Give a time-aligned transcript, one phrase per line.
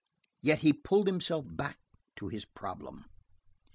[0.41, 1.77] Yet he pulled himself back
[2.15, 3.05] to his problem.